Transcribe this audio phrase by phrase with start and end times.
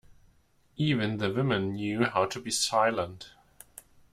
[0.77, 3.33] Even the women knew how to be silent.